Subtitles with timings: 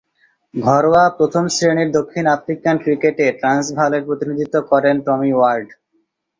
[0.53, 5.67] ঘরোয়া প্রথম-শ্রেণীর দক্ষিণ আফ্রিকান ক্রিকেটে ট্রান্সভালের প্রতিনিধিত্ব করেন টমি ওয়ার্ড।